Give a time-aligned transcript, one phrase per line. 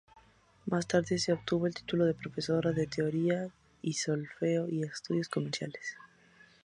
[0.65, 3.49] Más tarde obtiene el título de Profesora de Teoría
[3.83, 5.95] y Solfeo y Estudios Comerciales.